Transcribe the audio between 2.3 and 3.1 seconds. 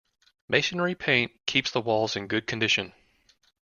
condition.